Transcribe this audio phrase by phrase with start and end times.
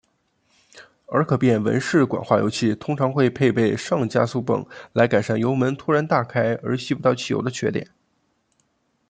[1.05, 7.87] 而可变文氏管化油器通常会配备上加速泵来改善油门突然大开而吸不到汽油的缺点。